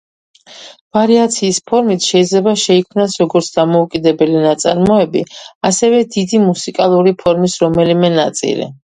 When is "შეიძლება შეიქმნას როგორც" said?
2.05-3.49